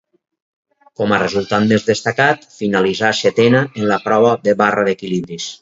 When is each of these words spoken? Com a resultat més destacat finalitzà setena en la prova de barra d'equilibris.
Com 1.01 1.13
a 1.13 1.19
resultat 1.23 1.67
més 1.73 1.85
destacat 1.91 2.49
finalitzà 2.57 3.13
setena 3.21 3.63
en 3.69 3.89
la 3.93 4.03
prova 4.09 4.35
de 4.49 4.59
barra 4.65 4.91
d'equilibris. 4.91 5.49